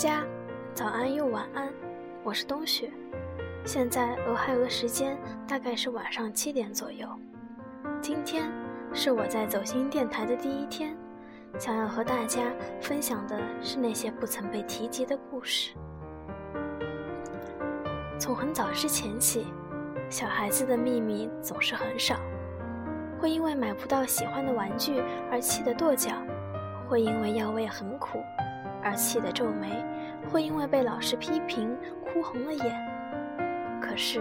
[0.00, 0.24] 家
[0.72, 1.70] 早安又晚安，
[2.24, 2.90] 我是冬雪。
[3.66, 5.14] 现在俄亥俄时间
[5.46, 7.06] 大概是晚上七点左右。
[8.00, 8.50] 今天
[8.94, 10.96] 是我在走心电台的第一天，
[11.58, 15.74] 想要和大家分享的是那些不曾被提及的故事。
[18.18, 19.48] 从很早之前起，
[20.08, 22.16] 小孩子的秘密总是很少，
[23.20, 26.12] 会因为买不到喜欢的玩具而气得跺脚，
[26.88, 28.18] 会因为药味很苦
[28.82, 29.68] 而气得皱眉，
[30.28, 32.90] 会因为被老师批评哭红了眼。
[33.80, 34.20] 可是，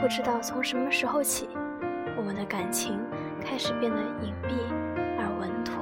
[0.00, 1.48] 不知道从什么时候起，
[2.16, 2.98] 我们的感情
[3.40, 4.52] 开始变得隐蔽
[5.18, 5.74] 而稳妥。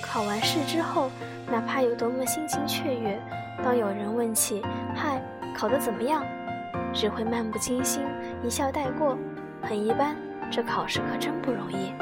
[0.00, 1.10] 考完试之后，
[1.50, 3.20] 哪怕有多么心情雀跃，
[3.62, 4.62] 当有人问起
[4.96, 5.22] “嗨，
[5.54, 6.24] 考得怎么样”，
[6.92, 8.02] 只会漫不经心
[8.42, 9.16] 一笑带过，
[9.62, 10.16] 很一般。
[10.50, 11.92] 这考试可真不容易。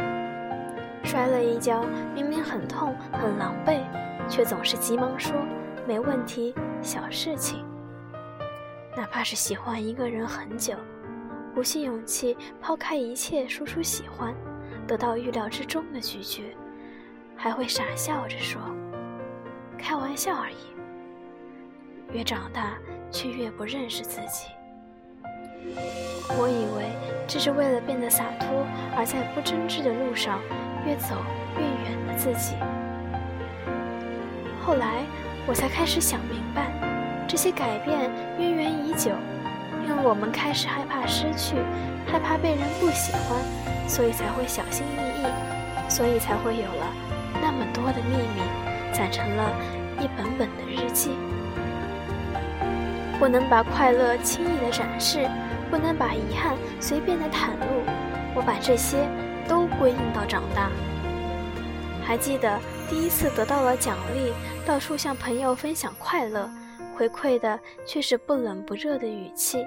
[1.04, 3.80] 摔了一跤，明明很痛很狼狈，
[4.28, 5.32] 却总是急忙说
[5.86, 7.64] “没问题，小事情”。
[8.96, 10.74] 哪怕是喜欢一个人很久，
[11.54, 14.34] 鼓起勇气抛开一切说出喜欢，
[14.86, 16.54] 得到预料之中的拒绝，
[17.36, 18.60] 还会傻笑着说
[19.78, 20.56] ：“开玩笑而已。”
[22.12, 22.76] 越长大，
[23.10, 24.48] 却越不认识自己。
[26.30, 26.90] 我以为
[27.26, 28.48] 这是为了变得洒脱，
[28.96, 30.40] 而在不争执的路上
[30.86, 31.14] 越走
[31.56, 32.56] 越远的自己。
[34.68, 35.02] 后来，
[35.46, 36.70] 我才开始想明白。
[37.26, 37.98] 这些改变
[38.38, 39.12] 渊源已久，
[39.82, 41.56] 因为我们开始害怕失去，
[42.06, 43.40] 害怕被人不喜欢，
[43.88, 46.86] 所以才会小心翼翼，所以才会有了
[47.40, 48.42] 那么多的秘密，
[48.92, 49.50] 攒成了
[50.00, 51.12] 一本本的日记。
[53.18, 55.26] 不能把快乐轻易的展示，
[55.70, 57.90] 不能把遗憾随便的袒露，
[58.34, 58.98] 我把这些
[59.48, 60.68] 都归因到长大。
[62.04, 64.32] 还记得第一次得到了奖励，
[64.66, 66.48] 到处向朋友分享快乐。
[66.96, 69.64] 回馈的却是不冷不热的语气。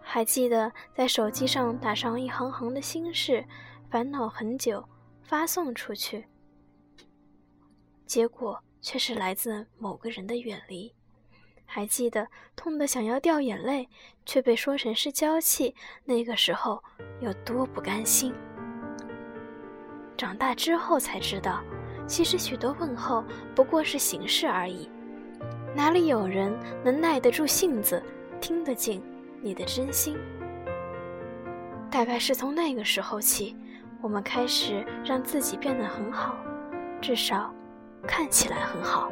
[0.00, 3.44] 还记得在手机上打上一行行的心事，
[3.90, 4.86] 烦恼很久，
[5.22, 6.26] 发送出去，
[8.06, 10.94] 结果却是来自某个人的远离。
[11.64, 13.88] 还记得痛得想要掉眼泪，
[14.24, 16.80] 却被说成是娇气，那个时候
[17.20, 18.32] 有多不甘心。
[20.16, 21.60] 长大之后才知道，
[22.06, 24.88] 其实许多问候不过是形式而已。
[25.74, 28.02] 哪里有人能耐得住性子，
[28.40, 29.02] 听得进
[29.40, 30.16] 你的真心？
[31.90, 33.56] 大概是从那个时候起，
[34.00, 36.36] 我们开始让自己变得很好，
[37.00, 37.52] 至少
[38.06, 39.10] 看起来很好。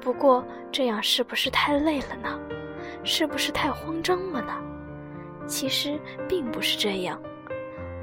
[0.00, 2.38] 不过这样是不是太累了呢？
[3.02, 4.52] 是不是太慌张了呢？
[5.46, 5.98] 其实
[6.28, 7.20] 并不是这样。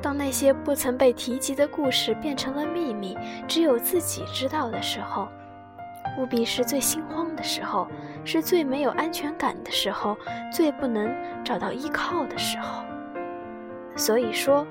[0.01, 3.17] 当那些不曾被提及的故事变成了秘密，
[3.47, 5.27] 只有自己知道的时候。
[6.17, 7.87] 务必是最心慌的时候，
[8.25, 10.17] 是最没有安全感的时候，
[10.51, 12.83] 最不能找到依靠的时候。
[13.95, 14.65] 所以说，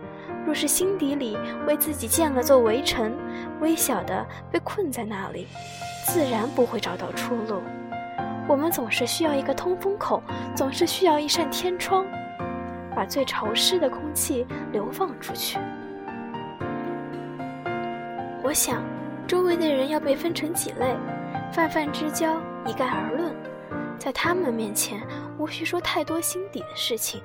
[0.44, 3.16] 若是心底里为自己建了座围城，
[3.60, 5.46] 微小的被困在那里，
[6.04, 7.62] 自然不会找到出路。
[8.46, 10.22] 我们总是需要一个通风口，
[10.54, 12.04] 总是需要一扇天窗，
[13.00, 15.58] 把最潮湿的空气流放出去。
[18.44, 18.82] 我想，
[19.26, 20.94] 周围的人要被分成几类。
[21.50, 23.34] 泛泛之交，一概而论，
[23.98, 25.00] 在他们面前，
[25.38, 27.22] 无需说太多心底的事情。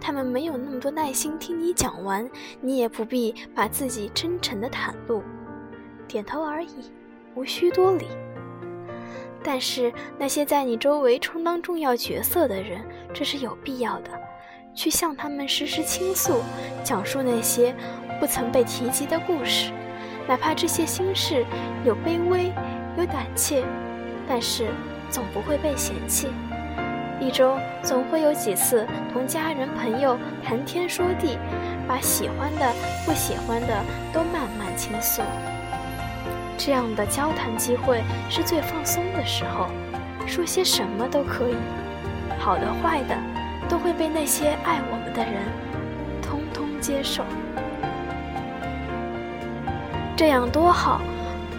[0.00, 2.26] 他们没有那么多耐心听你讲完，
[2.62, 5.22] 你也不必把自己真诚的袒露，
[6.06, 6.90] 点头而已，
[7.34, 8.06] 无需多礼。
[9.44, 14.10] 但是那些在你周围充当重要角色的人，这是有必要的，
[14.74, 16.42] 去向他们实时倾诉，
[16.82, 17.74] 讲述那些
[18.20, 19.72] 不曾被提及的故事，
[20.26, 21.44] 哪怕这些心事
[21.84, 22.52] 有卑微。
[22.96, 23.62] 有胆怯，
[24.28, 24.66] 但是
[25.08, 26.26] 总不会被嫌弃。
[27.20, 31.38] 一周总会有几次同家人朋友谈天说地，
[31.86, 32.72] 把喜欢的、
[33.06, 35.22] 不喜欢的都慢慢倾诉。
[36.56, 39.68] 这样的交谈机会是最放松的时候，
[40.26, 41.54] 说些什么都可以，
[42.40, 43.16] 好的坏的，
[43.68, 45.44] 都会被那些爱我们的人
[46.22, 47.24] 通通接受。
[50.16, 51.00] 这样多好。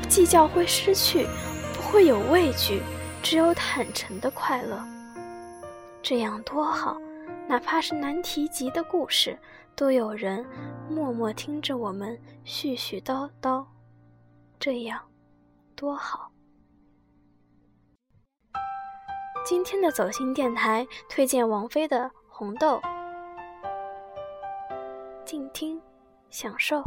[0.10, 1.28] 计较会失去，
[1.76, 2.82] 不会有畏惧，
[3.22, 4.84] 只有坦诚的快乐。
[6.02, 6.98] 这样多好，
[7.48, 9.38] 哪怕是难提及的故事，
[9.76, 10.44] 都有人
[10.90, 13.64] 默默听着我们絮絮叨叨。
[14.60, 15.00] 这样
[15.76, 16.32] 多好。
[19.50, 21.98] 今天的走心电台推荐王菲的
[22.28, 22.80] 《红豆》，
[25.26, 25.82] 静听，
[26.30, 26.84] 享受。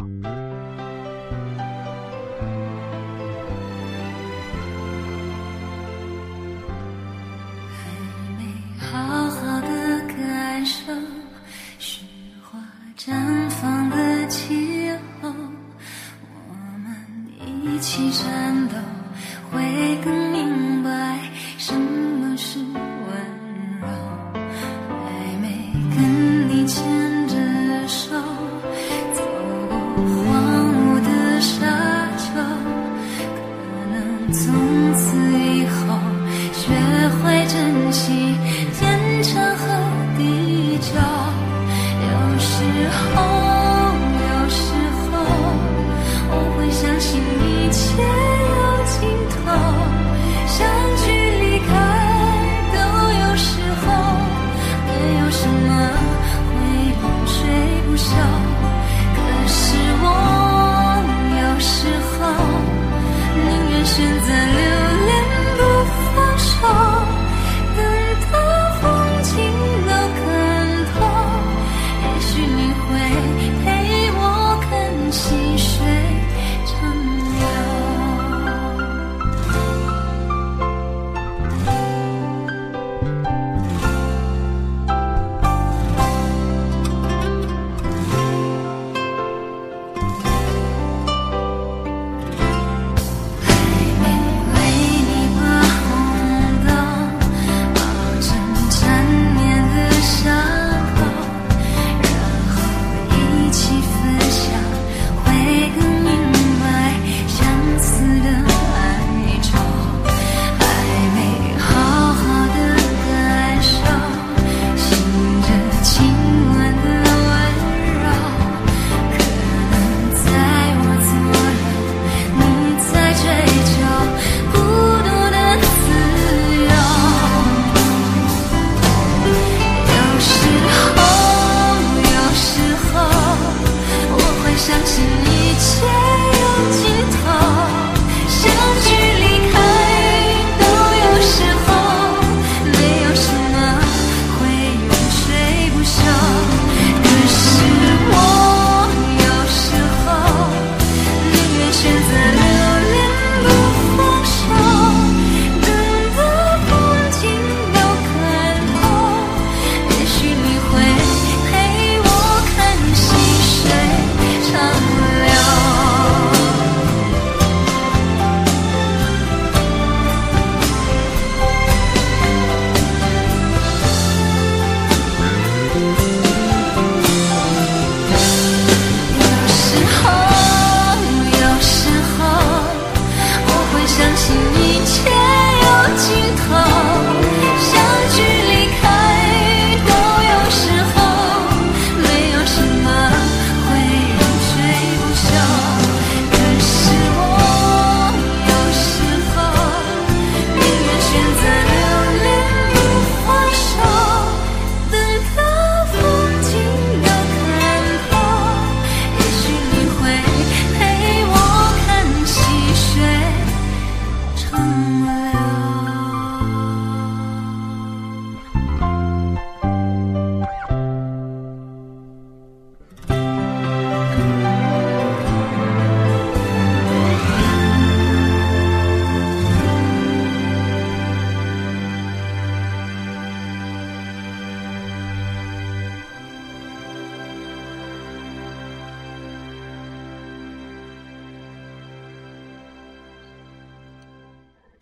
[134.64, 136.01] 相信一切。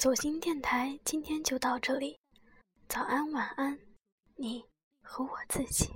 [0.00, 2.18] 走心电台，今天就到这里。
[2.88, 3.78] 早安，晚安，
[4.34, 4.64] 你
[5.02, 5.90] 和我自己。